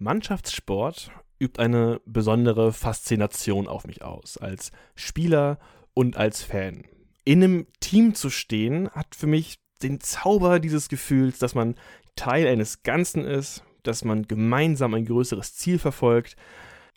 [0.00, 1.10] Mannschaftssport
[1.40, 5.58] übt eine besondere Faszination auf mich aus, als Spieler
[5.94, 6.84] und als Fan.
[7.24, 11.74] In einem Team zu stehen, hat für mich den Zauber dieses Gefühls, dass man
[12.16, 16.36] Teil eines Ganzen ist, dass man gemeinsam ein größeres Ziel verfolgt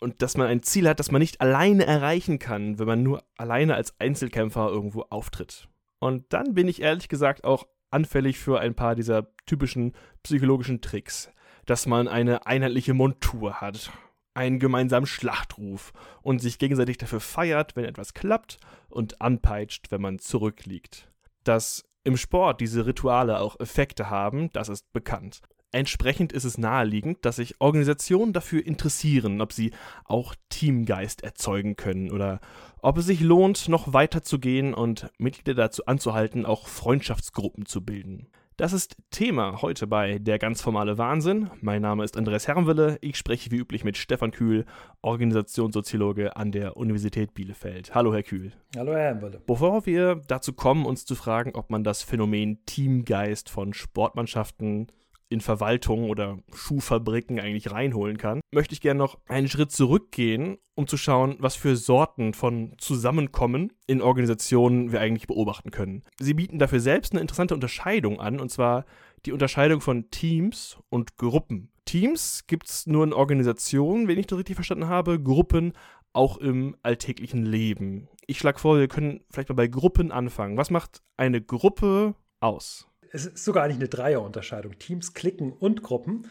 [0.00, 3.22] und dass man ein Ziel hat, das man nicht alleine erreichen kann, wenn man nur
[3.36, 5.68] alleine als Einzelkämpfer irgendwo auftritt.
[6.00, 9.92] Und dann bin ich ehrlich gesagt auch anfällig für ein paar dieser typischen
[10.24, 11.30] psychologischen Tricks,
[11.66, 13.90] dass man eine einheitliche Montur hat,
[14.34, 18.58] einen gemeinsamen Schlachtruf und sich gegenseitig dafür feiert, wenn etwas klappt
[18.88, 21.10] und anpeitscht, wenn man zurückliegt.
[21.44, 25.40] Dass im Sport diese Rituale auch Effekte haben, das ist bekannt.
[25.74, 29.72] Entsprechend ist es naheliegend, dass sich Organisationen dafür interessieren, ob sie
[30.04, 32.40] auch Teamgeist erzeugen können oder
[32.82, 37.82] ob es sich lohnt, noch weiter zu gehen und Mitglieder dazu anzuhalten, auch Freundschaftsgruppen zu
[37.82, 38.28] bilden.
[38.62, 41.50] Das ist Thema heute bei Der ganz formale Wahnsinn.
[41.60, 42.96] Mein Name ist Andreas Herrenwille.
[43.00, 44.66] Ich spreche wie üblich mit Stefan Kühl,
[45.00, 47.92] Organisationssoziologe an der Universität Bielefeld.
[47.92, 48.52] Hallo, Herr Kühl.
[48.76, 49.42] Hallo, Herr Herrenwille.
[49.48, 54.92] Bevor wir dazu kommen, uns zu fragen, ob man das Phänomen Teamgeist von Sportmannschaften
[55.32, 60.86] in Verwaltungen oder Schuhfabriken eigentlich reinholen kann, möchte ich gerne noch einen Schritt zurückgehen, um
[60.86, 66.04] zu schauen, was für Sorten von Zusammenkommen in Organisationen wir eigentlich beobachten können.
[66.18, 68.84] Sie bieten dafür selbst eine interessante Unterscheidung an, und zwar
[69.26, 71.70] die Unterscheidung von Teams und Gruppen.
[71.84, 75.72] Teams gibt es nur in Organisationen, wenn ich das richtig verstanden habe, Gruppen
[76.12, 78.08] auch im alltäglichen Leben.
[78.26, 80.56] Ich schlage vor, wir können vielleicht mal bei Gruppen anfangen.
[80.56, 82.88] Was macht eine Gruppe aus?
[83.12, 84.78] Es ist sogar eigentlich eine Dreierunterscheidung.
[84.78, 86.28] Teams, Klicken und Gruppen.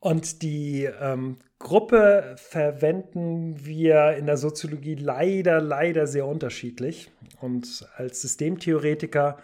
[0.00, 7.10] Und die ähm, Gruppe verwenden wir in der Soziologie leider, leider sehr unterschiedlich.
[7.40, 9.38] Und als Systemtheoretiker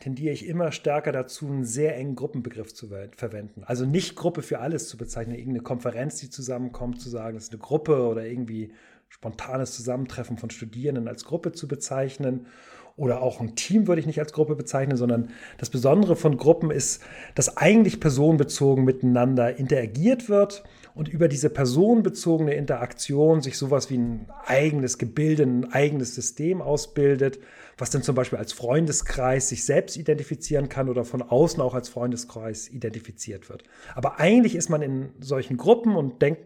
[0.00, 3.62] tendiere ich immer stärker dazu, einen sehr engen Gruppenbegriff zu verwenden.
[3.64, 7.52] Also nicht Gruppe für alles zu bezeichnen, irgendeine Konferenz, die zusammenkommt, zu sagen, das ist
[7.52, 8.72] eine Gruppe oder irgendwie
[9.08, 12.48] spontanes Zusammentreffen von Studierenden als Gruppe zu bezeichnen
[12.96, 16.70] oder auch ein Team würde ich nicht als Gruppe bezeichnen, sondern das Besondere von Gruppen
[16.70, 17.02] ist,
[17.34, 24.26] dass eigentlich personenbezogen miteinander interagiert wird und über diese personenbezogene Interaktion sich sowas wie ein
[24.46, 27.38] eigenes Gebilde, ein eigenes System ausbildet,
[27.76, 31.90] was dann zum Beispiel als Freundeskreis sich selbst identifizieren kann oder von außen auch als
[31.90, 33.64] Freundeskreis identifiziert wird.
[33.94, 36.40] Aber eigentlich ist man in solchen Gruppen und denkt,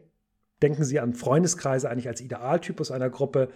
[0.62, 3.50] denken Sie an Freundeskreise eigentlich als Idealtypus einer Gruppe,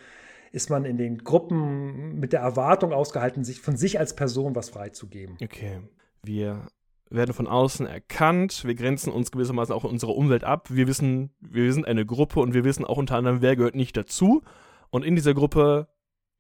[0.54, 4.70] ist man in den Gruppen mit der Erwartung ausgehalten, sich von sich als Person was
[4.70, 5.36] freizugeben.
[5.42, 5.80] Okay.
[6.22, 6.68] Wir
[7.10, 10.68] werden von außen erkannt, wir grenzen uns gewissermaßen auch unsere Umwelt ab.
[10.70, 13.96] Wir wissen, wir sind eine Gruppe und wir wissen auch unter anderem, wer gehört nicht
[13.96, 14.42] dazu.
[14.90, 15.88] Und in dieser Gruppe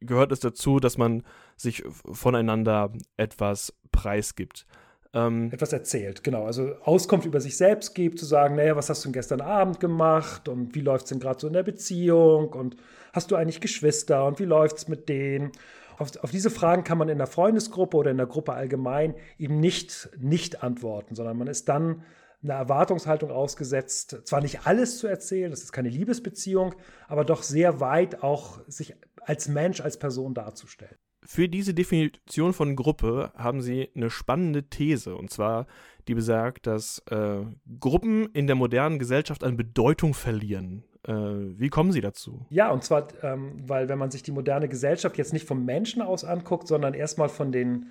[0.00, 1.24] gehört es dazu, dass man
[1.56, 1.82] sich
[2.12, 4.64] voneinander etwas preisgibt.
[5.12, 6.44] Ähm, etwas erzählt, genau.
[6.44, 9.80] Also Auskunft über sich selbst gibt, zu sagen, naja, was hast du denn gestern Abend
[9.80, 12.76] gemacht und wie läuft es denn gerade so in der Beziehung und
[13.14, 15.52] hast du eigentlich Geschwister und wie läuft es mit denen?
[15.96, 19.60] Auf, auf, diese Fragen kann man in der Freundesgruppe oder in der Gruppe allgemein eben
[19.60, 22.02] nicht, nicht antworten, sondern man ist dann
[22.42, 26.74] einer Erwartungshaltung ausgesetzt, zwar nicht alles zu erzählen, das ist keine Liebesbeziehung,
[27.08, 30.96] aber doch sehr weit auch sich als Mensch, als Person darzustellen.
[31.22, 35.66] Für diese Definition von Gruppe haben sie eine spannende These, und zwar
[36.06, 37.40] die besagt, dass äh,
[37.80, 40.84] Gruppen in der modernen Gesellschaft an Bedeutung verlieren.
[41.06, 42.46] Äh, wie kommen Sie dazu?
[42.50, 46.02] Ja, und zwar, ähm, weil wenn man sich die moderne Gesellschaft jetzt nicht vom Menschen
[46.02, 47.90] aus anguckt, sondern erstmal von den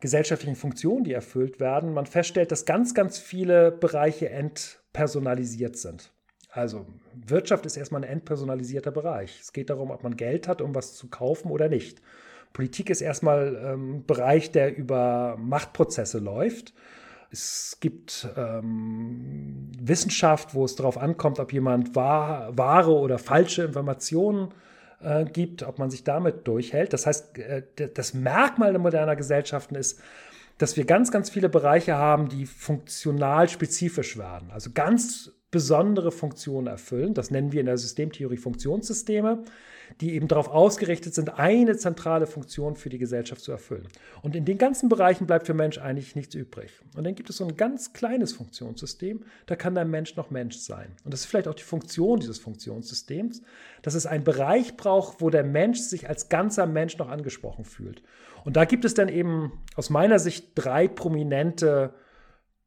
[0.00, 6.12] gesellschaftlichen Funktionen, die erfüllt werden, man feststellt, dass ganz, ganz viele Bereiche entpersonalisiert sind.
[6.50, 9.38] Also Wirtschaft ist erstmal ein entpersonalisierter Bereich.
[9.40, 12.00] Es geht darum, ob man Geld hat, um was zu kaufen oder nicht.
[12.54, 16.72] Politik ist erstmal ein ähm, Bereich, der über Machtprozesse läuft.
[17.30, 24.54] Es gibt ähm, Wissenschaft, wo es darauf ankommt, ob jemand wahr, wahre oder falsche Informationen
[25.02, 26.92] äh, gibt, ob man sich damit durchhält.
[26.92, 30.00] Das heißt, äh, das Merkmal der modernen Gesellschaften ist,
[30.58, 34.50] dass wir ganz, ganz viele Bereiche haben, die funktional spezifisch werden.
[34.50, 37.14] Also ganz besondere Funktionen erfüllen.
[37.14, 39.44] Das nennen wir in der Systemtheorie Funktionssysteme
[40.00, 43.88] die eben darauf ausgerichtet sind, eine zentrale Funktion für die Gesellschaft zu erfüllen.
[44.22, 46.80] Und in den ganzen Bereichen bleibt für Mensch eigentlich nichts übrig.
[46.96, 50.56] Und dann gibt es so ein ganz kleines Funktionssystem, da kann der Mensch noch Mensch
[50.56, 50.92] sein.
[51.04, 53.42] Und das ist vielleicht auch die Funktion dieses Funktionssystems,
[53.82, 58.02] dass es einen Bereich braucht, wo der Mensch sich als ganzer Mensch noch angesprochen fühlt.
[58.44, 61.94] Und da gibt es dann eben aus meiner Sicht drei prominente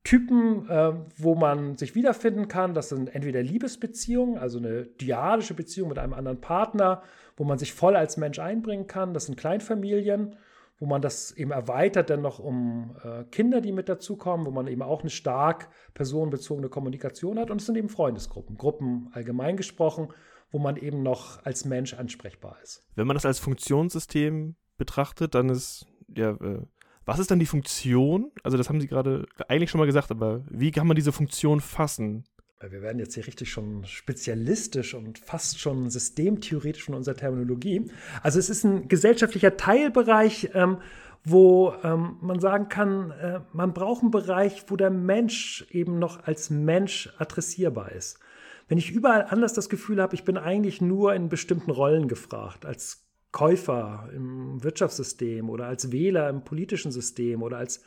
[0.04, 2.74] Typen, äh, wo man sich wiederfinden kann.
[2.74, 7.04] Das sind entweder Liebesbeziehungen, also eine dyadische Beziehung mit einem anderen Partner,
[7.36, 9.14] wo man sich voll als Mensch einbringen kann.
[9.14, 10.36] Das sind Kleinfamilien,
[10.80, 14.68] wo man das eben erweitert dann noch um äh, Kinder, die mit dazukommen, wo man
[14.68, 17.52] eben auch eine stark personenbezogene Kommunikation hat.
[17.52, 20.14] Und es sind eben Freundesgruppen, Gruppen allgemein gesprochen,
[20.50, 22.86] wo man eben noch als Mensch ansprechbar ist.
[22.96, 25.86] Wenn man das als Funktionssystem betrachtet, dann ist,
[26.16, 26.62] ja, äh,
[27.06, 28.32] was ist dann die Funktion?
[28.44, 31.62] Also das haben Sie gerade eigentlich schon mal gesagt, aber wie kann man diese Funktion
[31.62, 32.24] fassen?
[32.62, 37.90] Wir werden jetzt hier richtig schon spezialistisch und fast schon systemtheoretisch von unserer Terminologie.
[38.22, 40.80] Also es ist ein gesellschaftlicher Teilbereich, ähm,
[41.24, 46.26] wo ähm, man sagen kann, äh, man braucht einen Bereich, wo der Mensch eben noch
[46.26, 48.20] als Mensch adressierbar ist.
[48.68, 52.66] Wenn ich überall anders das Gefühl habe, ich bin eigentlich nur in bestimmten Rollen gefragt,
[52.66, 57.84] als Käufer im Wirtschaftssystem oder als Wähler im politischen System oder als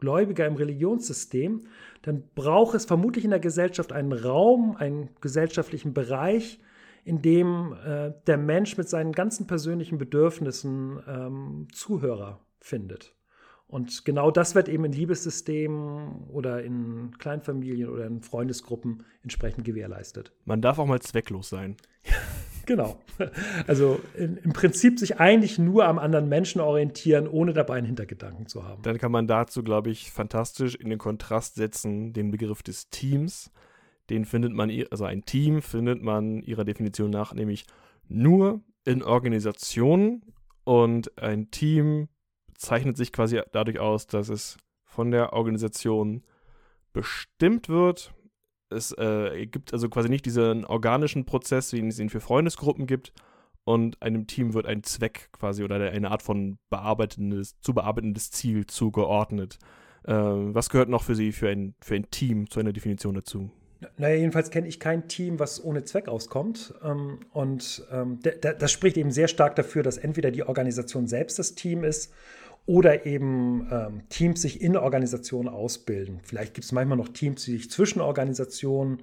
[0.00, 1.66] Gläubiger im Religionssystem,
[2.02, 6.60] dann braucht es vermutlich in der Gesellschaft einen Raum, einen gesellschaftlichen Bereich,
[7.04, 13.14] in dem äh, der Mensch mit seinen ganzen persönlichen Bedürfnissen ähm, Zuhörer findet.
[13.66, 20.32] Und genau das wird eben in Liebessystemen oder in Kleinfamilien oder in Freundesgruppen entsprechend gewährleistet.
[20.44, 21.76] Man darf auch mal zwecklos sein.
[22.66, 23.00] Genau.
[23.66, 28.46] Also in, im Prinzip sich eigentlich nur am anderen Menschen orientieren, ohne dabei einen Hintergedanken
[28.46, 28.82] zu haben.
[28.82, 33.50] Dann kann man dazu, glaube ich, fantastisch in den Kontrast setzen den Begriff des Teams.
[34.10, 37.64] Den findet man, also ein Team findet man ihrer Definition nach nämlich
[38.08, 40.22] nur in Organisationen
[40.64, 42.08] und ein Team
[42.56, 46.22] zeichnet sich quasi dadurch aus, dass es von der Organisation
[46.92, 48.12] bestimmt wird,
[48.72, 53.12] es äh, gibt also quasi nicht diesen organischen Prozess, wie es ihn für Freundesgruppen gibt.
[53.64, 58.66] Und einem Team wird ein Zweck quasi oder eine Art von bearbeitendes, zu bearbeitendes Ziel
[58.66, 59.58] zugeordnet.
[60.04, 63.50] Äh, was gehört noch für Sie für ein, für ein Team zu einer Definition dazu?
[63.96, 66.74] Naja, jedenfalls kenne ich kein Team, was ohne Zweck auskommt.
[66.82, 71.54] Ähm, und ähm, das spricht eben sehr stark dafür, dass entweder die Organisation selbst das
[71.54, 72.12] Team ist
[72.66, 76.20] oder eben ähm, Teams sich in Organisationen ausbilden.
[76.22, 79.02] Vielleicht gibt es manchmal noch Teams, die sich zwischen Organisationen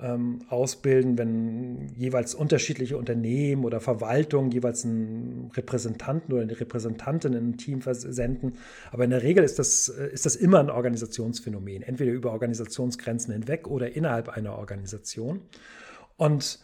[0.00, 7.50] ähm, ausbilden, wenn jeweils unterschiedliche Unternehmen oder Verwaltungen jeweils einen Repräsentanten oder eine Repräsentantin in
[7.50, 8.58] ein Team versenden.
[8.90, 13.32] Aber in der Regel ist das, äh, ist das immer ein Organisationsphänomen, entweder über Organisationsgrenzen
[13.32, 15.40] hinweg oder innerhalb einer Organisation.
[16.16, 16.60] Und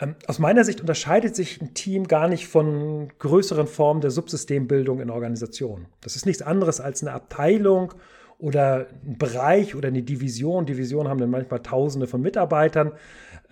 [0.00, 5.00] ähm, aus meiner Sicht unterscheidet sich ein Team gar nicht von größeren Formen der Subsystembildung
[5.00, 5.86] in Organisationen.
[6.00, 7.94] Das ist nichts anderes als eine Abteilung
[8.38, 10.66] oder ein Bereich oder eine Division.
[10.66, 12.92] Divisionen haben dann manchmal Tausende von Mitarbeitern,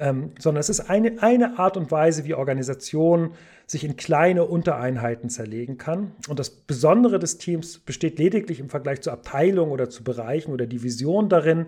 [0.01, 3.35] ähm, sondern es ist eine, eine Art und Weise, wie Organisation
[3.67, 6.13] sich in kleine Untereinheiten zerlegen kann.
[6.29, 10.67] Und das Besondere des Teams besteht lediglich im Vergleich zu Abteilungen oder zu Bereichen oder
[10.67, 11.67] Divisionen darin,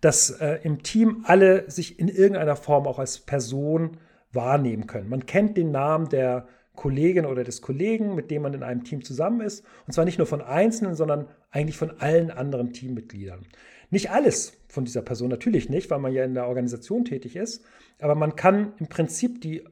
[0.00, 3.98] dass äh, im Team alle sich in irgendeiner Form auch als Person
[4.36, 5.08] wahrnehmen können.
[5.08, 6.46] Man kennt den Namen der
[6.76, 9.64] Kollegin oder des Kollegen, mit dem man in einem Team zusammen ist.
[9.86, 13.46] Und zwar nicht nur von Einzelnen, sondern eigentlich von allen anderen Teammitgliedern.
[13.90, 17.64] Nicht alles von dieser Person, natürlich nicht, weil man ja in der Organisation tätig ist.
[18.00, 19.64] Aber man kann im Prinzip die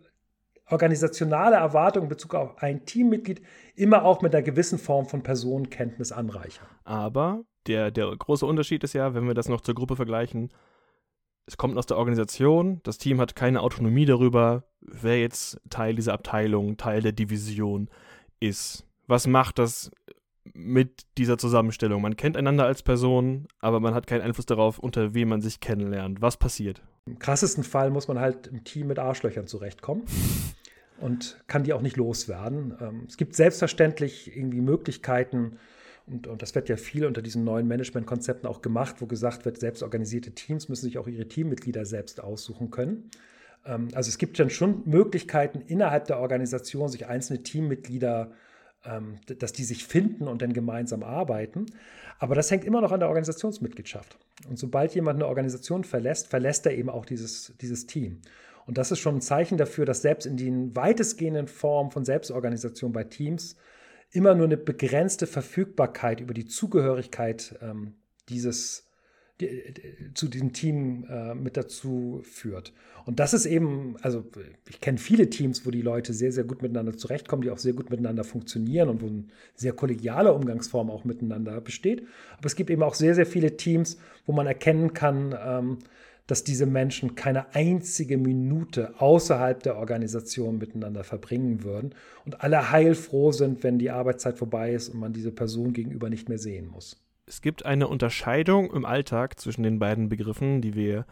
[0.70, 3.43] organisationale Erwartung in Bezug auf ein Teammitglied
[3.76, 6.67] immer auch mit einer gewissen Form von Personenkenntnis anreichern.
[6.84, 10.50] Aber der, der große Unterschied ist ja, wenn wir das noch zur Gruppe vergleichen,
[11.46, 16.14] es kommt aus der Organisation, das Team hat keine Autonomie darüber, wer jetzt Teil dieser
[16.14, 17.88] Abteilung, Teil der Division
[18.41, 18.87] ist.
[19.06, 19.91] Was macht das
[20.55, 22.02] mit dieser Zusammenstellung?
[22.02, 25.61] Man kennt einander als Person, aber man hat keinen Einfluss darauf, unter wem man sich
[25.61, 26.23] kennenlernt.
[26.23, 26.82] Was passiert?
[27.06, 30.05] Im krassesten Fall muss man halt im Team mit Arschlöchern zurechtkommen
[30.98, 32.74] und kann die auch nicht loswerden.
[32.81, 35.58] Ähm, es gibt selbstverständlich irgendwie Möglichkeiten,
[36.06, 39.58] und, und das wird ja viel unter diesen neuen Management-Konzepten auch gemacht, wo gesagt wird,
[39.58, 43.11] selbstorganisierte Teams müssen sich auch ihre Teammitglieder selbst aussuchen können.
[43.65, 48.32] Ähm, also es gibt dann schon Möglichkeiten innerhalb der Organisation, sich einzelne Teammitglieder,
[48.84, 51.67] ähm, dass die sich finden und dann gemeinsam arbeiten.
[52.19, 54.19] Aber das hängt immer noch an der Organisationsmitgliedschaft.
[54.49, 58.20] Und sobald jemand eine Organisation verlässt, verlässt er eben auch dieses, dieses Team.
[58.67, 62.93] Und das ist schon ein Zeichen dafür, dass selbst in den weitestgehenden Formen von Selbstorganisation
[62.93, 63.56] bei Teams
[64.15, 67.94] immer nur eine begrenzte Verfügbarkeit über die Zugehörigkeit ähm,
[68.29, 68.89] dieses
[69.41, 69.75] die,
[70.15, 72.73] zu diesem Team äh, mit dazu führt.
[73.05, 74.25] Und das ist eben, also
[74.69, 77.73] ich kenne viele Teams, wo die Leute sehr, sehr gut miteinander zurechtkommen, die auch sehr
[77.73, 79.25] gut miteinander funktionieren und wo eine
[79.56, 82.06] sehr kollegiale Umgangsform auch miteinander besteht.
[82.39, 85.79] Aber es gibt eben auch sehr, sehr viele Teams, wo man erkennen kann, ähm,
[86.26, 93.32] dass diese Menschen keine einzige Minute außerhalb der Organisation miteinander verbringen würden und alle heilfroh
[93.32, 97.00] sind, wenn die Arbeitszeit vorbei ist und man diese Person gegenüber nicht mehr sehen muss.
[97.26, 101.06] Es gibt eine Unterscheidung im Alltag zwischen den beiden Begriffen, die wir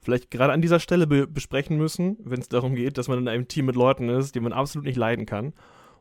[0.00, 3.28] vielleicht gerade an dieser Stelle be besprechen müssen, wenn es darum geht, dass man in
[3.28, 5.54] einem Team mit Leuten ist, die man absolut nicht leiden kann.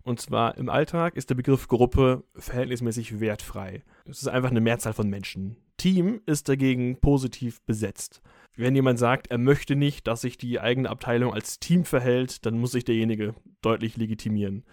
[0.03, 3.83] Und zwar im Alltag ist der Begriff Gruppe verhältnismäßig wertfrei.
[4.05, 5.55] Es ist einfach eine Mehrzahl von Menschen.
[5.83, 8.21] Team ist dagegen positiv besetzt.
[8.55, 12.57] Wenn jemand sagt, er möchte nicht, dass sich die eigene Abteilung als Team verhält, dann
[12.57, 14.63] muss sich derjenige deutlich legitimieren.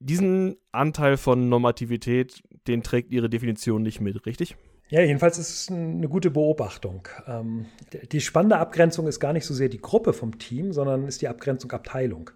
[0.00, 4.56] Diesen Anteil von Normativität, den trägt Ihre Definition nicht mit, richtig?
[4.88, 7.06] Ja, jedenfalls ist es eine gute Beobachtung.
[7.28, 7.66] Ähm,
[8.10, 11.28] die spannende Abgrenzung ist gar nicht so sehr die Gruppe vom Team, sondern ist die
[11.28, 12.30] Abgrenzung Abteilung.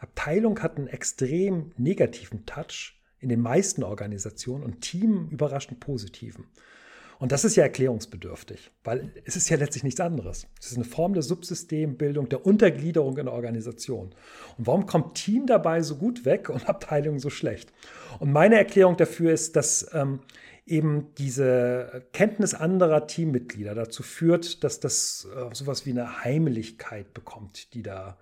[0.00, 6.46] Abteilung hat einen extrem negativen Touch in den meisten Organisationen und Team überraschend positiven.
[7.22, 10.48] Und das ist ja erklärungsbedürftig, weil es ist ja letztlich nichts anderes.
[10.58, 14.12] Es ist eine Form der Subsystembildung, der Untergliederung in der Organisation.
[14.58, 17.72] Und warum kommt Team dabei so gut weg und Abteilung so schlecht?
[18.18, 20.18] Und meine Erklärung dafür ist, dass ähm,
[20.66, 27.72] eben diese Kenntnis anderer Teammitglieder dazu führt, dass das äh, sowas wie eine Heimeligkeit bekommt,
[27.74, 28.18] die da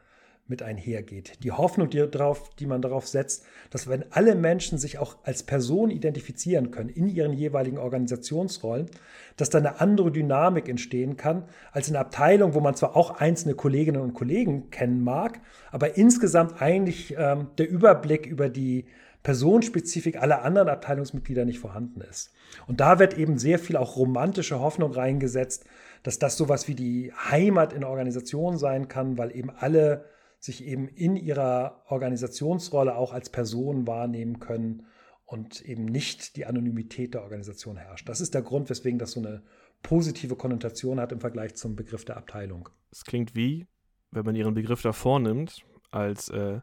[0.51, 1.43] mit einhergeht.
[1.43, 5.45] Die Hoffnung, die, drauf, die man darauf setzt, dass wenn alle Menschen sich auch als
[5.45, 8.91] Person identifizieren können in ihren jeweiligen Organisationsrollen,
[9.37, 13.13] dass da eine andere Dynamik entstehen kann als in einer Abteilung, wo man zwar auch
[13.21, 15.41] einzelne Kolleginnen und Kollegen kennen mag,
[15.71, 18.87] aber insgesamt eigentlich ähm, der Überblick über die
[19.23, 22.33] Personenspezifik aller anderen Abteilungsmitglieder nicht vorhanden ist.
[22.67, 25.65] Und da wird eben sehr viel auch romantische Hoffnung reingesetzt,
[26.03, 30.07] dass das sowas wie die Heimat in der Organisation sein kann, weil eben alle
[30.41, 34.87] sich eben in ihrer Organisationsrolle auch als Person wahrnehmen können
[35.27, 38.09] und eben nicht die Anonymität der Organisation herrscht.
[38.09, 39.43] Das ist der Grund, weswegen das so eine
[39.83, 42.71] positive Konnotation hat im Vergleich zum Begriff der Abteilung.
[42.91, 43.67] Es klingt wie,
[44.11, 46.61] wenn man ihren Begriff davor nimmt, als äh,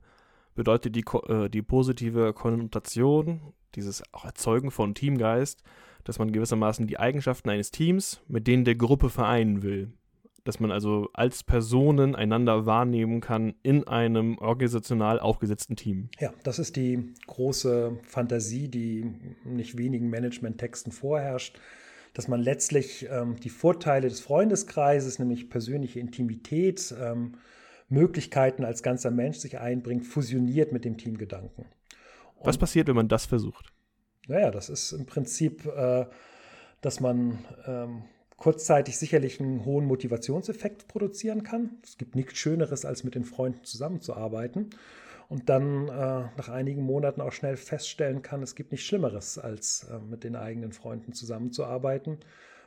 [0.55, 5.63] bedeutet die, äh, die positive Konnotation, dieses Erzeugen von Teamgeist,
[6.03, 9.93] dass man gewissermaßen die Eigenschaften eines Teams mit denen der Gruppe vereinen will
[10.47, 16.09] dass man also als Personen einander wahrnehmen kann in einem organisational aufgesetzten Team.
[16.19, 19.11] Ja, das ist die große Fantasie, die
[19.43, 21.59] nicht wenigen Management-Texten vorherrscht,
[22.13, 27.33] dass man letztlich ähm, die Vorteile des Freundeskreises, nämlich persönliche Intimität, ähm,
[27.89, 31.65] Möglichkeiten als ganzer Mensch sich einbringt, fusioniert mit dem Teamgedanken.
[32.35, 33.73] Und, Was passiert, wenn man das versucht?
[34.27, 36.05] Naja, das ist im Prinzip, äh,
[36.79, 38.03] dass man ähm,
[38.37, 41.71] kurzzeitig sicherlich einen hohen Motivationseffekt produzieren kann.
[41.83, 44.69] Es gibt nichts Schöneres, als mit den Freunden zusammenzuarbeiten.
[45.29, 45.91] Und dann äh,
[46.37, 50.37] nach einigen Monaten auch schnell feststellen kann, es gibt nichts Schlimmeres, als äh, mit den
[50.37, 52.19] eigenen Freunden zusammenzuarbeiten,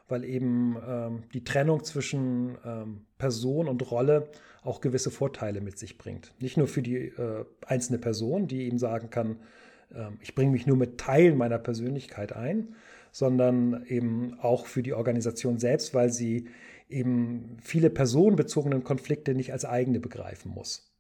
[0.09, 4.29] weil eben ähm, die Trennung zwischen ähm, Person und Rolle
[4.63, 6.35] auch gewisse Vorteile mit sich bringt.
[6.39, 9.37] Nicht nur für die äh, einzelne Person, die eben sagen kann,
[9.95, 12.75] ähm, ich bringe mich nur mit Teilen meiner Persönlichkeit ein,
[13.13, 16.49] sondern eben auch für die Organisation selbst, weil sie
[16.89, 20.91] eben viele personenbezogenen Konflikte nicht als eigene begreifen muss.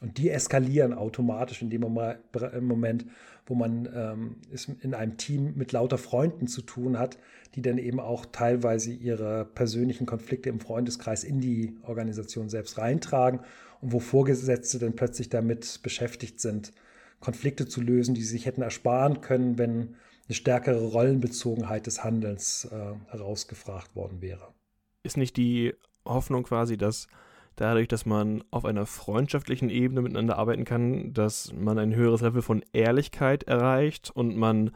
[0.00, 3.06] Und die eskalieren automatisch in dem Moment,
[3.46, 7.16] wo man ähm, es in einem Team mit lauter Freunden zu tun hat,
[7.54, 13.40] die dann eben auch teilweise ihre persönlichen Konflikte im Freundeskreis in die Organisation selbst reintragen
[13.80, 16.72] und wo Vorgesetzte dann plötzlich damit beschäftigt sind,
[17.20, 19.94] Konflikte zu lösen, die sie sich hätten ersparen können, wenn
[20.26, 24.54] eine stärkere Rollenbezogenheit des Handelns äh, herausgefragt worden wäre.
[25.02, 27.08] Ist nicht die Hoffnung quasi, dass
[27.56, 32.42] dadurch, dass man auf einer freundschaftlichen Ebene miteinander arbeiten kann, dass man ein höheres Level
[32.42, 34.72] von Ehrlichkeit erreicht und man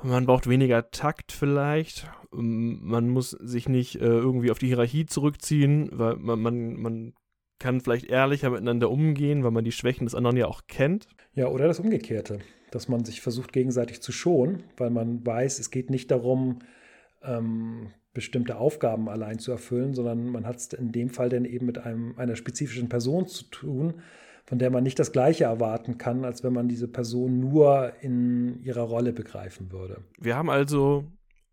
[0.00, 2.08] man braucht weniger Takt vielleicht.
[2.30, 7.14] Man muss sich nicht äh, irgendwie auf die Hierarchie zurückziehen, weil man, man, man
[7.58, 11.08] kann vielleicht ehrlicher miteinander umgehen, weil man die Schwächen des anderen ja auch kennt.
[11.34, 12.38] Ja, oder das Umgekehrte
[12.70, 16.60] dass man sich versucht gegenseitig zu schonen, weil man weiß, es geht nicht darum,
[17.22, 21.66] ähm, bestimmte Aufgaben allein zu erfüllen, sondern man hat es in dem Fall dann eben
[21.66, 23.94] mit einem, einer spezifischen Person zu tun,
[24.44, 28.62] von der man nicht das Gleiche erwarten kann, als wenn man diese Person nur in
[28.62, 30.02] ihrer Rolle begreifen würde.
[30.18, 31.04] Wir haben also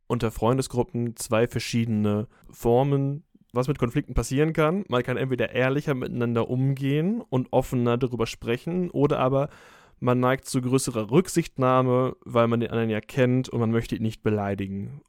[0.07, 4.85] unter Freundesgruppen zwei verschiedene Formen, was mit Konflikten passieren kann.
[4.87, 9.49] Man kann entweder ehrlicher miteinander umgehen und offener darüber sprechen oder aber
[9.99, 14.01] man neigt zu größerer Rücksichtnahme, weil man den anderen ja kennt und man möchte ihn
[14.01, 15.01] nicht beleidigen.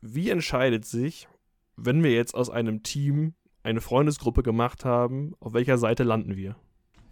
[0.00, 1.28] Wie entscheidet sich,
[1.76, 6.56] wenn wir jetzt aus einem Team eine Freundesgruppe gemacht haben, auf welcher Seite landen wir?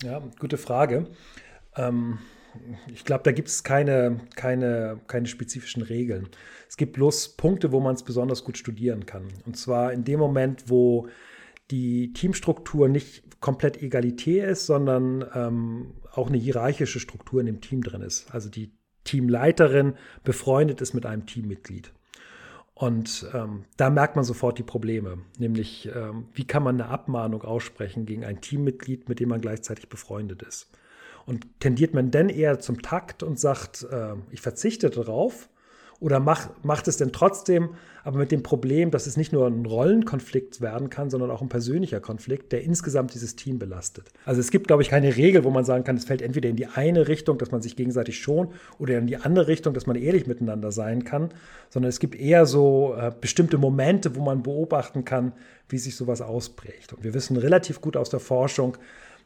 [0.02, 1.06] Ja, gute Frage.
[1.76, 2.18] Ähm,
[2.92, 6.28] ich glaube, da gibt es keine, keine, keine spezifischen Regeln.
[6.68, 9.28] Es gibt bloß Punkte, wo man es besonders gut studieren kann.
[9.46, 11.08] Und zwar in dem Moment, wo
[11.70, 17.82] die Teamstruktur nicht komplett egalitär ist, sondern ähm, auch eine hierarchische Struktur in dem Team
[17.82, 18.32] drin ist.
[18.34, 18.72] Also die
[19.04, 21.92] Teamleiterin befreundet ist mit einem Teammitglied.
[22.74, 27.42] Und ähm, da merkt man sofort die Probleme, nämlich ähm, wie kann man eine Abmahnung
[27.42, 30.70] aussprechen gegen ein Teammitglied, mit dem man gleichzeitig befreundet ist.
[31.26, 35.48] Und tendiert man denn eher zum Takt und sagt, äh, ich verzichte darauf?
[36.02, 37.70] Oder mach, macht es denn trotzdem,
[38.02, 41.48] aber mit dem Problem, dass es nicht nur ein Rollenkonflikt werden kann, sondern auch ein
[41.48, 44.10] persönlicher Konflikt, der insgesamt dieses Team belastet.
[44.24, 46.56] Also es gibt, glaube ich, keine Regel, wo man sagen kann, es fällt entweder in
[46.56, 48.48] die eine Richtung, dass man sich gegenseitig schon,
[48.80, 51.28] oder in die andere Richtung, dass man ehrlich miteinander sein kann,
[51.70, 55.32] sondern es gibt eher so äh, bestimmte Momente, wo man beobachten kann,
[55.68, 56.94] wie sich sowas ausprägt.
[56.94, 58.76] Und wir wissen relativ gut aus der Forschung,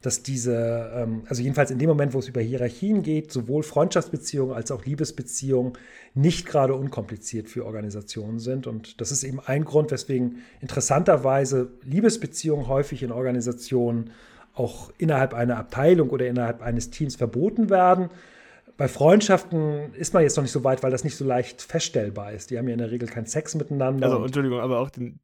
[0.03, 4.55] dass diese, ähm, also jedenfalls in dem Moment, wo es über Hierarchien geht, sowohl Freundschaftsbeziehungen
[4.55, 5.73] als auch Liebesbeziehungen
[6.15, 8.67] nicht gerade unkompliziert für Organisationen sind.
[8.67, 14.11] Und das ist eben ein Grund, weswegen interessanterweise Liebesbeziehungen häufig in Organisationen
[14.55, 18.09] auch innerhalb einer Abteilung oder innerhalb eines Teams verboten werden.
[18.77, 22.33] Bei Freundschaften ist man jetzt noch nicht so weit, weil das nicht so leicht feststellbar
[22.33, 22.51] ist.
[22.51, 24.07] Die haben ja in der Regel keinen Sex miteinander.
[24.07, 25.19] Also, Entschuldigung, aber auch den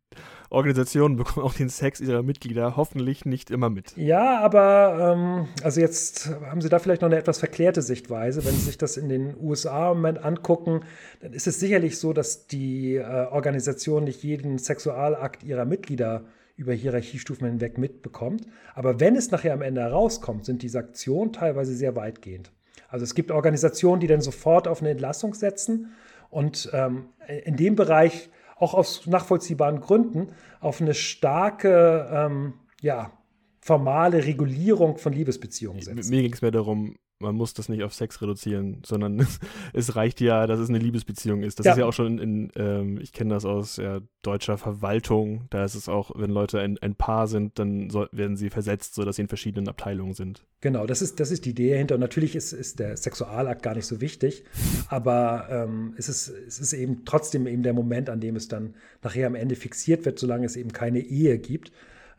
[0.52, 3.96] Organisationen bekommen auch den Sex ihrer Mitglieder hoffentlich nicht immer mit.
[3.96, 8.44] Ja, aber ähm, also jetzt haben Sie da vielleicht noch eine etwas verklärte Sichtweise.
[8.44, 10.82] Wenn Sie sich das in den USA im Moment angucken,
[11.20, 16.24] dann ist es sicherlich so, dass die äh, Organisation nicht jeden Sexualakt ihrer Mitglieder
[16.56, 18.46] über Hierarchiestufen hinweg mitbekommt.
[18.74, 22.52] Aber wenn es nachher am Ende herauskommt, sind diese Aktionen teilweise sehr weitgehend.
[22.88, 25.92] Also es gibt Organisationen, die dann sofort auf eine Entlassung setzen
[26.28, 27.06] und ähm,
[27.44, 28.28] in dem Bereich
[28.62, 33.12] auch aus nachvollziehbaren Gründen auf eine starke, ähm, ja,
[33.60, 36.10] formale Regulierung von Liebesbeziehungen setzen.
[36.10, 39.26] Mir ging es mehr darum, man muss das nicht auf Sex reduzieren, sondern
[39.72, 41.58] es reicht ja, dass es eine Liebesbeziehung ist.
[41.58, 41.72] Das ja.
[41.72, 45.74] ist ja auch schon in, ähm, ich kenne das aus ja, deutscher Verwaltung, da ist
[45.74, 49.22] es auch, wenn Leute ein, ein Paar sind, dann soll, werden sie versetzt, sodass sie
[49.22, 50.44] in verschiedenen Abteilungen sind.
[50.60, 51.96] Genau, das ist, das ist die Idee dahinter.
[51.96, 54.44] Und natürlich ist, ist der Sexualakt gar nicht so wichtig,
[54.88, 58.74] aber ähm, es, ist, es ist eben trotzdem eben der Moment, an dem es dann
[59.02, 61.72] nachher am Ende fixiert wird, solange es eben keine Ehe gibt.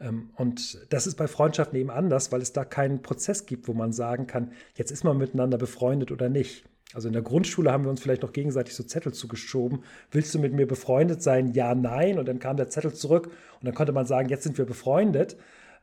[0.03, 3.73] Ähm, und das ist bei Freundschaften eben anders, weil es da keinen Prozess gibt, wo
[3.73, 6.65] man sagen kann, jetzt ist man miteinander befreundet oder nicht.
[6.93, 9.83] Also in der Grundschule haben wir uns vielleicht noch gegenseitig so Zettel zugeschoben.
[10.11, 11.51] Willst du mit mir befreundet sein?
[11.53, 12.19] Ja, nein.
[12.19, 15.37] Und dann kam der Zettel zurück und dann konnte man sagen, jetzt sind wir befreundet.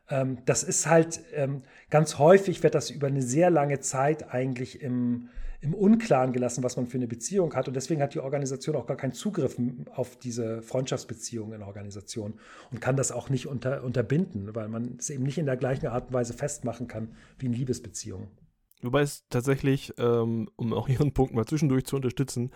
[0.09, 4.81] Ähm, das ist halt ähm, ganz häufig wird das über eine sehr lange Zeit eigentlich
[4.81, 5.29] im,
[5.61, 7.67] im Unklaren gelassen, was man für eine Beziehung hat.
[7.67, 9.57] Und deswegen hat die Organisation auch gar keinen Zugriff
[9.93, 12.33] auf diese Freundschaftsbeziehungen in der Organisation
[12.71, 15.87] und kann das auch nicht unter, unterbinden, weil man es eben nicht in der gleichen
[15.87, 18.27] Art und Weise festmachen kann wie in Liebesbeziehungen.
[18.81, 22.49] Wobei es tatsächlich, ähm, um auch Ihren Punkt mal zwischendurch zu unterstützen,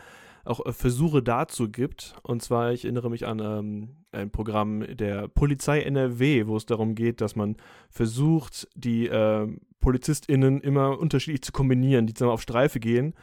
[0.44, 2.16] auch äh, Versuche dazu gibt.
[2.24, 6.96] Und zwar, ich erinnere mich an ähm, ein Programm der Polizei NRW, wo es darum
[6.96, 7.58] geht, dass man
[7.90, 9.48] versucht, die äh,
[9.86, 13.14] PolizistInnen immer unterschiedlich zu kombinieren, die zusammen auf Streife gehen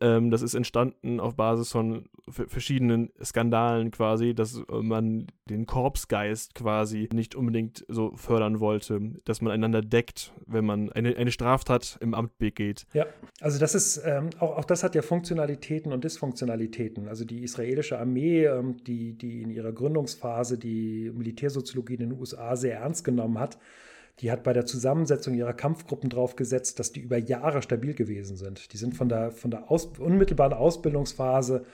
[0.00, 7.08] ähm, das ist entstanden auf Basis von verschiedenen Skandalen quasi, dass man den Korpsgeist quasi
[7.12, 12.14] nicht unbedingt so fördern wollte, dass man einander deckt, wenn man eine, eine Straftat im
[12.14, 12.86] Amt begeht.
[12.94, 13.06] Ja,
[13.40, 17.08] also das ist, ähm, auch, auch das hat ja Funktionalitäten und Dysfunktionalitäten.
[17.08, 22.56] Also die israelische Armee, ähm, die, die in ihrer Gründungsphase die Militärsoziologie in den USA
[22.56, 23.58] sehr ernst genommen hat,
[24.20, 28.36] die hat bei der Zusammensetzung ihrer Kampfgruppen drauf gesetzt, dass die über Jahre stabil gewesen
[28.36, 28.72] sind.
[28.72, 31.64] Die sind von der, von der Aus, unmittelbaren Ausbildungsphase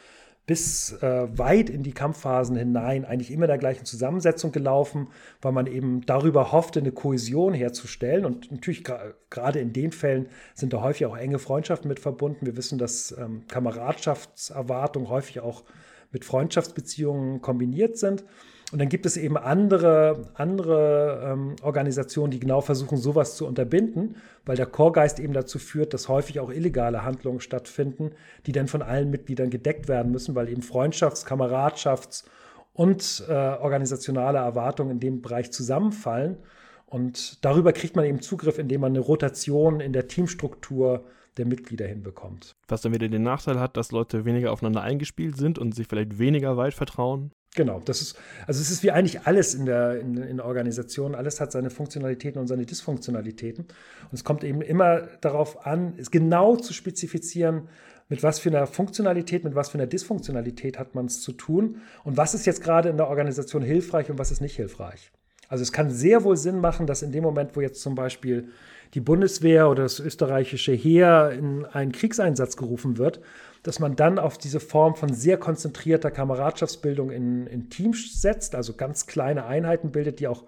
[0.44, 5.08] bis äh, weit in die Kampfphasen hinein eigentlich immer der gleichen Zusammensetzung gelaufen,
[5.40, 8.24] weil man eben darüber hoffte, eine Kohäsion herzustellen.
[8.24, 12.44] Und natürlich gerade in den Fällen sind da häufig auch enge Freundschaften mit verbunden.
[12.44, 15.62] Wir wissen, dass ähm, Kameradschaftserwartungen häufig auch
[16.10, 18.24] mit Freundschaftsbeziehungen kombiniert sind.
[18.72, 24.16] Und dann gibt es eben andere, andere ähm, Organisationen, die genau versuchen, sowas zu unterbinden,
[24.46, 28.12] weil der Chorgeist eben dazu führt, dass häufig auch illegale Handlungen stattfinden,
[28.46, 32.24] die dann von allen Mitgliedern gedeckt werden müssen, weil eben Freundschafts-, Kameradschafts-
[32.72, 36.38] und äh, organisationale Erwartungen in dem Bereich zusammenfallen.
[36.86, 41.04] Und darüber kriegt man eben Zugriff, indem man eine Rotation in der Teamstruktur
[41.36, 42.54] der Mitglieder hinbekommt.
[42.68, 46.18] Was dann wieder den Nachteil hat, dass Leute weniger aufeinander eingespielt sind und sich vielleicht
[46.18, 47.32] weniger weit vertrauen.
[47.54, 51.14] Genau, das ist, also es ist wie eigentlich alles in der, in, in der Organisation.
[51.14, 53.64] Alles hat seine Funktionalitäten und seine Dysfunktionalitäten.
[53.64, 57.68] Und es kommt eben immer darauf an, es genau zu spezifizieren,
[58.08, 61.80] mit was für einer Funktionalität, mit was für einer Dysfunktionalität hat man es zu tun
[62.04, 65.12] und was ist jetzt gerade in der Organisation hilfreich und was ist nicht hilfreich.
[65.48, 68.48] Also es kann sehr wohl Sinn machen, dass in dem Moment, wo jetzt zum Beispiel
[68.94, 73.20] die Bundeswehr oder das österreichische Heer in einen Kriegseinsatz gerufen wird,
[73.62, 78.74] dass man dann auf diese Form von sehr konzentrierter Kameradschaftsbildung in, in Teams setzt, also
[78.74, 80.44] ganz kleine Einheiten bildet, die auch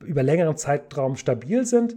[0.00, 1.96] über längeren Zeitraum stabil sind.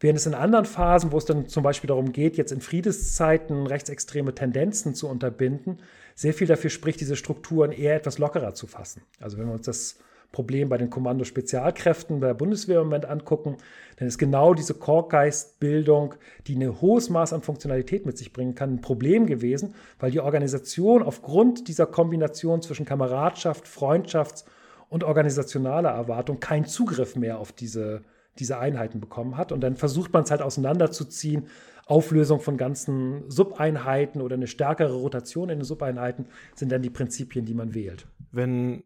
[0.00, 3.68] Während es in anderen Phasen, wo es dann zum Beispiel darum geht, jetzt in Friedenszeiten
[3.68, 5.78] rechtsextreme Tendenzen zu unterbinden,
[6.16, 9.02] sehr viel dafür spricht, diese Strukturen eher etwas lockerer zu fassen.
[9.20, 9.98] Also wenn wir uns das
[10.32, 13.58] Problem bei den Kommando-Spezialkräften der Bundeswehr im Moment angucken,
[13.96, 16.14] dann ist genau diese Korkgeistbildung,
[16.46, 20.20] die ein hohes Maß an Funktionalität mit sich bringen kann, ein Problem gewesen, weil die
[20.20, 24.44] Organisation aufgrund dieser Kombination zwischen Kameradschaft, Freundschafts-
[24.88, 28.02] und organisationaler Erwartung keinen Zugriff mehr auf diese,
[28.38, 29.52] diese Einheiten bekommen hat.
[29.52, 31.46] Und dann versucht man es halt auseinanderzuziehen.
[31.86, 37.44] Auflösung von ganzen Subeinheiten oder eine stärkere Rotation in den Subeinheiten sind dann die Prinzipien,
[37.44, 38.06] die man wählt.
[38.30, 38.84] Wenn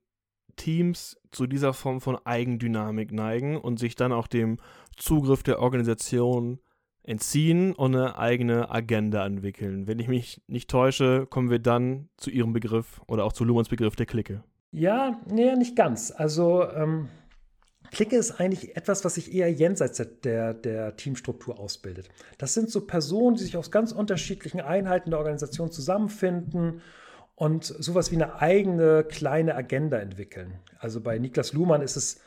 [0.57, 4.57] Teams zu dieser Form von Eigendynamik neigen und sich dann auch dem
[4.97, 6.59] Zugriff der Organisation
[7.03, 9.87] entziehen und eine eigene Agenda entwickeln.
[9.87, 13.69] Wenn ich mich nicht täusche, kommen wir dann zu Ihrem Begriff oder auch zu Luhmanns
[13.69, 14.43] Begriff der Clique.
[14.73, 16.11] Ja, nee, nicht ganz.
[16.11, 17.09] Also ähm,
[17.93, 22.09] Clique ist eigentlich etwas, was sich eher jenseits der, der Teamstruktur ausbildet.
[22.39, 26.83] Das sind so Personen, die sich aus ganz unterschiedlichen Einheiten der Organisation zusammenfinden
[27.37, 30.55] und sowas wie eine eigene kleine Agenda entwickeln.
[30.79, 32.21] Also bei Niklas Luhmann ist es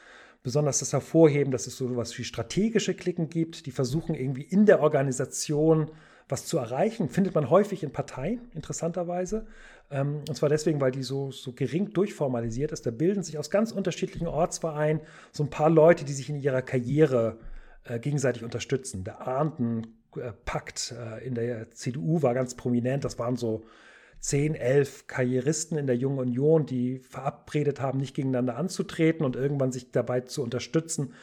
[0.44, 4.66] besonders das Hervorheben, dass es so etwas wie strategische Klicken gibt, die versuchen irgendwie in
[4.66, 5.92] der Organisation
[6.30, 7.10] was zu erreichen.
[7.10, 9.48] Findet man häufig in Parteien, interessanterweise.
[9.90, 12.86] Ähm, und zwar deswegen, weil die so, so gering durchformalisiert ist.
[12.86, 16.62] Da bilden sich aus ganz unterschiedlichen Ortsvereinen so ein paar Leute, die sich in ihrer
[16.62, 17.40] Karriere
[17.84, 19.04] äh, gegenseitig unterstützen.
[19.04, 23.04] Der Arndenpakt äh, in der CDU war ganz prominent.
[23.04, 23.64] Das waren so
[24.20, 29.72] zehn, elf Karrieristen in der Jungen Union, die verabredet haben, nicht gegeneinander anzutreten und irgendwann
[29.72, 31.14] sich dabei zu unterstützen,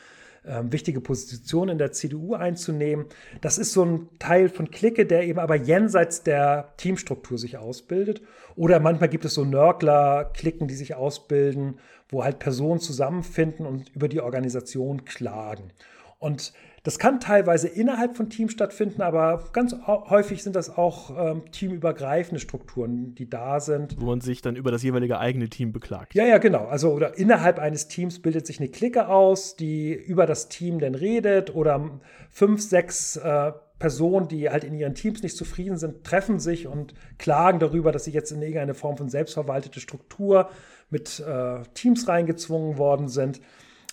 [0.47, 3.07] ähm, wichtige Positionen in der CDU einzunehmen.
[3.41, 8.23] Das ist so ein Teil von Clique, der eben aber jenseits der Teamstruktur sich ausbildet.
[8.55, 14.09] Oder manchmal gibt es so Nörgler-Klicken, die sich ausbilden, wo halt Personen zusammenfinden und über
[14.09, 15.73] die Organisation klagen.
[16.21, 16.53] Und
[16.87, 22.38] das kann teilweise innerhalb von Teams stattfinden, aber ganz häufig sind das auch ähm, teamübergreifende
[22.38, 24.01] Strukturen, die da sind.
[24.01, 26.14] Wo man sich dann über das jeweilige eigene Team beklagt.
[26.14, 26.66] Ja, ja, genau.
[26.66, 30.94] Also oder innerhalb eines Teams bildet sich eine Clique aus, die über das Team dann
[30.94, 31.99] redet oder
[32.31, 36.94] fünf, sechs äh, Personen, die halt in ihren Teams nicht zufrieden sind, treffen sich und
[37.18, 40.51] klagen darüber, dass sie jetzt in irgendeine Form von selbstverwaltete Struktur
[40.90, 43.40] mit äh, Teams reingezwungen worden sind.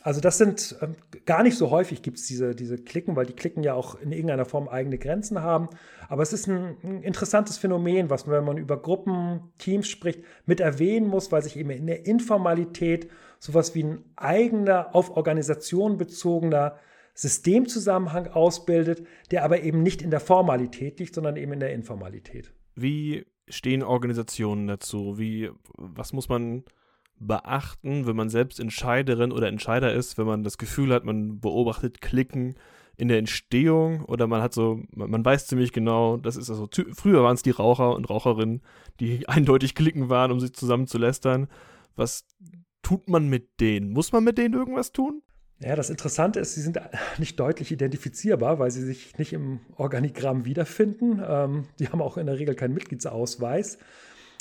[0.04, 3.34] Also das sind ähm, gar nicht so häufig gibt es diese, diese Klicken, weil die
[3.34, 5.70] Klicken ja auch in irgendeiner Form eigene Grenzen haben.
[6.10, 10.22] Aber es ist ein, ein, interessantes Phänomen, was man, wenn man über Gruppen, Teams spricht,
[10.46, 15.98] mit erwähnen muss, weil sich eben in der Informalität sowas wie ein eigener, auf Organisation
[15.98, 16.78] bezogener
[17.14, 22.52] Systemzusammenhang ausbildet, der aber eben nicht in der Formalität liegt, sondern eben in der Informalität.
[22.76, 25.18] Wie stehen Organisationen dazu?
[25.18, 26.66] Wie, was muss man
[27.28, 32.02] beachten, wenn man selbst Entscheiderin oder Entscheider ist, wenn man das Gefühl hat, man beobachtet
[32.02, 32.56] Klicken
[32.96, 37.24] in der Entstehung oder man hat so, man weiß ziemlich genau, das ist also, früher
[37.24, 38.62] waren es die Raucher und Raucherinnen,
[39.00, 41.48] die eindeutig klicken waren, um sich zusammen zu lästern.
[41.96, 42.26] Was
[42.82, 43.92] tut man mit denen?
[43.92, 45.22] Muss man mit denen irgendwas tun?
[45.60, 46.80] Ja, das Interessante ist, sie sind
[47.18, 51.22] nicht deutlich identifizierbar, weil sie sich nicht im Organigramm wiederfinden.
[51.26, 53.80] Ähm, die haben auch in der Regel keinen Mitgliedsausweis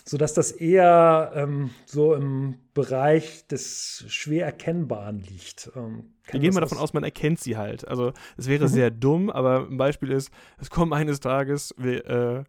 [0.04, 5.70] sodass das eher ähm, so im Bereich des schwer Erkennbaren liegt.
[5.76, 7.86] Ähm, Wir gehen mal davon aus, man erkennt sie halt.
[7.86, 8.68] Also es wäre mhm.
[8.68, 12.44] sehr dumm, aber ein Beispiel ist, es kommen eines Tages wir, äh,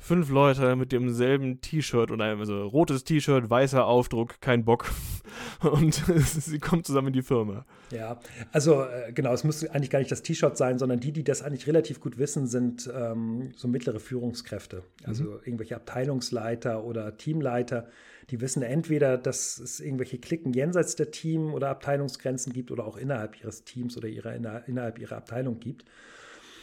[0.00, 4.90] fünf Leute mit demselben T-Shirt und einem also rotes T-Shirt, weißer Aufdruck, kein Bock.
[5.60, 7.64] Und sie kommen zusammen in die Firma.
[7.92, 8.18] Ja,
[8.50, 11.42] also äh, genau, es muss eigentlich gar nicht das T-Shirt sein, sondern die, die das
[11.42, 14.82] eigentlich relativ gut wissen, sind ähm, so mittlere Führungskräfte.
[15.04, 15.38] Also mhm.
[15.44, 17.86] irgendwelche Abteilungsleiter oder Teamleiter,
[18.30, 22.96] die wissen entweder, dass es irgendwelche Klicken jenseits der Team- oder Abteilungsgrenzen gibt oder auch
[22.96, 24.34] innerhalb ihres Teams oder ihrer,
[24.66, 25.84] innerhalb ihrer Abteilung gibt.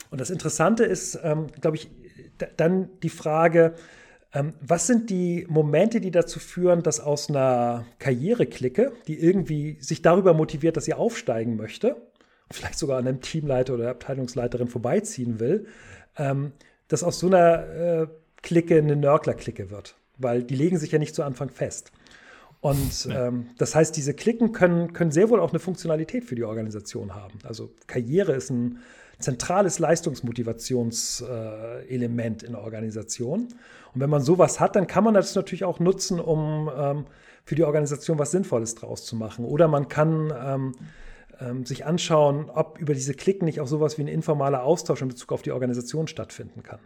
[0.09, 1.89] Und das Interessante ist, ähm, glaube ich,
[2.55, 3.73] dann die Frage,
[4.33, 10.01] ähm, was sind die Momente, die dazu führen, dass aus einer Karriereklicke, die irgendwie sich
[10.01, 11.95] darüber motiviert, dass sie aufsteigen möchte,
[12.51, 15.67] vielleicht sogar an einem Teamleiter oder Abteilungsleiterin vorbeiziehen will,
[16.17, 16.51] ähm,
[16.87, 18.07] dass aus so einer äh,
[18.41, 19.95] Clique eine Nörgler-Clique wird?
[20.17, 21.91] Weil die legen sich ja nicht zu Anfang fest.
[22.59, 26.43] Und ähm, das heißt, diese Klicken können, können sehr wohl auch eine Funktionalität für die
[26.43, 27.39] Organisation haben.
[27.43, 28.79] Also Karriere ist ein
[29.19, 33.47] zentrales Leistungsmotivationselement in der Organisation.
[33.93, 37.06] Und wenn man sowas hat, dann kann man das natürlich auch nutzen, um ähm,
[37.43, 39.45] für die Organisation was Sinnvolles draus zu machen.
[39.45, 40.73] Oder man kann ähm,
[41.39, 45.08] ähm, sich anschauen, ob über diese Klicken nicht auch sowas wie ein informaler Austausch in
[45.08, 46.80] Bezug auf die Organisation stattfinden kann.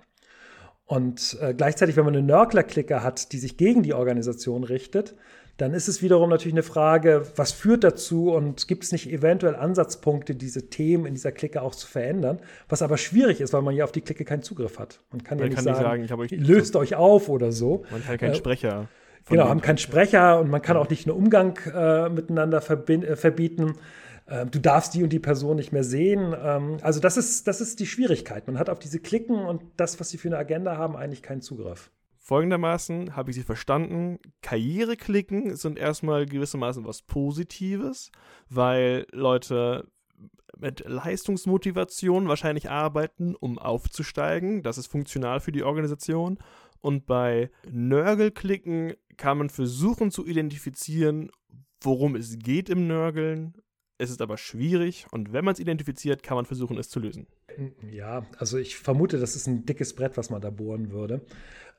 [0.85, 5.15] Und äh, gleichzeitig, wenn man eine Nörgler-Clique hat, die sich gegen die Organisation richtet,
[5.61, 9.55] dann ist es wiederum natürlich eine Frage, was führt dazu und gibt es nicht eventuell
[9.55, 13.75] Ansatzpunkte, diese Themen in dieser Clique auch zu verändern, was aber schwierig ist, weil man
[13.75, 14.99] ja auf die Clique keinen Zugriff hat.
[15.11, 17.85] Man kann man ja nicht kann sagen, nicht sagen euch löst euch auf oder so.
[17.91, 18.87] Man kann keinen äh, Sprecher
[19.29, 23.75] genau, haben keinen Sprecher und man kann auch nicht einen Umgang äh, miteinander äh, verbieten.
[24.27, 26.35] Äh, du darfst die und die Person nicht mehr sehen.
[26.41, 28.47] Ähm, also das ist, das ist die Schwierigkeit.
[28.47, 31.41] Man hat auf diese Klicken und das, was sie für eine Agenda haben, eigentlich keinen
[31.41, 31.91] Zugriff.
[32.23, 34.19] Folgendermaßen habe ich sie verstanden.
[34.43, 38.11] Karriereklicken sind erstmal gewissermaßen was Positives,
[38.47, 39.87] weil Leute
[40.55, 44.61] mit Leistungsmotivation wahrscheinlich arbeiten, um aufzusteigen.
[44.61, 46.37] Das ist funktional für die Organisation.
[46.79, 51.31] Und bei Nörgelklicken kann man versuchen zu identifizieren,
[51.81, 53.55] worum es geht im Nörgeln.
[53.97, 57.27] Es ist aber schwierig und wenn man es identifiziert, kann man versuchen, es zu lösen.
[57.91, 61.21] Ja, also ich vermute, das ist ein dickes Brett, was man da bohren würde.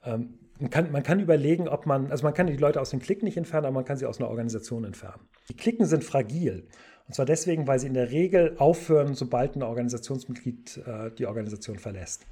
[0.04, 3.00] Ähm, man, kann, man kann überlegen, ob man, also man kann die Leute aus dem
[3.00, 5.22] Klick nicht entfernen, aber man kann sie aus einer Organisation entfernen.
[5.48, 6.66] Die Klicken sind fragil.
[7.08, 11.78] Und zwar deswegen, weil sie in der Regel aufhören, sobald ein Organisationsmitglied äh, die Organisation
[11.78, 12.26] verlässt.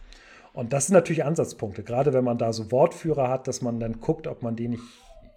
[0.52, 4.00] Und das sind natürlich Ansatzpunkte, gerade wenn man da so Wortführer hat, dass man dann
[4.00, 4.82] guckt, ob man den nicht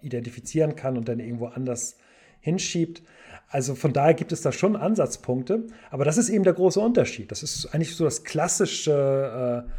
[0.00, 1.96] identifizieren kann und dann irgendwo anders
[2.40, 3.02] hinschiebt.
[3.48, 7.30] Also von daher gibt es da schon Ansatzpunkte, aber das ist eben der große Unterschied.
[7.30, 9.70] Das ist eigentlich so das klassische, äh,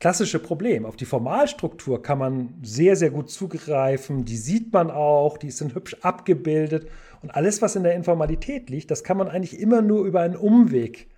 [0.00, 0.84] klassische Problem.
[0.84, 4.24] Auf die Formalstruktur kann man sehr, sehr gut zugreifen.
[4.24, 6.88] Die sieht man auch, die sind hübsch abgebildet
[7.24, 10.36] und alles, was in der Informalität liegt, das kann man eigentlich immer nur über einen
[10.36, 11.08] Umweg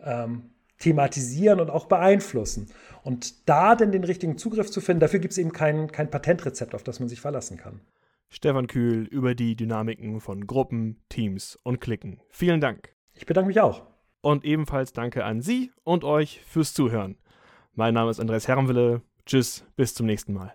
[0.00, 2.68] ähm, thematisieren und auch beeinflussen.
[3.02, 6.72] Und da denn den richtigen Zugriff zu finden, dafür gibt es eben kein, kein Patentrezept,
[6.72, 7.80] auf das man sich verlassen kann.
[8.28, 12.20] Stefan Kühl über die Dynamiken von Gruppen, Teams und Klicken.
[12.28, 12.94] Vielen Dank.
[13.14, 13.82] Ich bedanke mich auch.
[14.20, 17.16] Und ebenfalls danke an Sie und euch fürs Zuhören.
[17.78, 19.02] Mein Name ist Andreas Herrenwille.
[19.26, 20.54] Tschüss, bis zum nächsten Mal.